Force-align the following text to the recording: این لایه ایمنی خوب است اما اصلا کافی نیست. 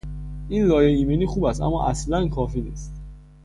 این 0.49 0.65
لایه 0.67 0.89
ایمنی 0.97 1.25
خوب 1.25 1.43
است 1.45 1.61
اما 1.61 1.87
اصلا 1.87 2.27
کافی 2.27 2.61
نیست. 2.61 3.01